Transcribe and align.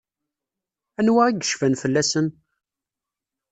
Anwa 0.99 1.23
i 1.27 1.31
yecfan 1.35 1.79
fell-asen? 1.81 2.27